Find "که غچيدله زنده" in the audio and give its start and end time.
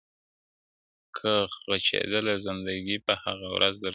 1.17-2.73